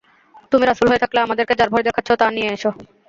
তুমি 0.51 0.63
রাসূল 0.65 0.87
হয়ে 0.89 1.03
থাকলে 1.03 1.19
আমাদেরকে 1.21 1.53
যার 1.59 1.69
ভয় 1.73 1.85
দেখাচ্ছ 1.87 2.09
তা 2.19 2.25
নিয়ে 2.35 2.49
এসো। 2.55 2.71